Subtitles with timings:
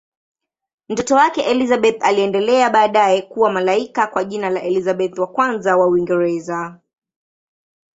[0.89, 6.79] Mtoto wake Elizabeth aliendelea baadaye kuwa malkia kwa jina la Elizabeth I wa Uingereza.